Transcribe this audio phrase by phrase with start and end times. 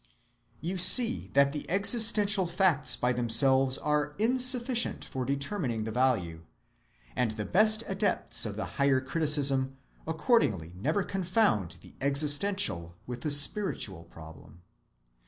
[0.61, 6.41] You see that the existential facts by themselves are insufficient for determining the value;
[7.15, 9.77] and the best adepts of the higher criticism
[10.07, 14.63] accordingly never confound the existential with the spiritual problem.